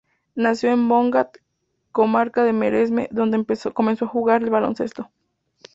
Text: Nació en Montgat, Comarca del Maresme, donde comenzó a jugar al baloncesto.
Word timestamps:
Nació 0.33 0.71
en 0.71 0.79
Montgat, 0.79 1.37
Comarca 1.91 2.43
del 2.43 2.55
Maresme, 2.55 3.07
donde 3.11 3.45
comenzó 3.75 4.05
a 4.05 4.07
jugar 4.07 4.41
al 4.43 4.49
baloncesto. 4.49 5.11